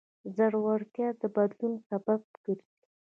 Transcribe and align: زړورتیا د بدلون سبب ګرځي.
زړورتیا 0.35 1.09
د 1.21 1.23
بدلون 1.35 1.73
سبب 1.89 2.21
ګرځي. 2.43 2.87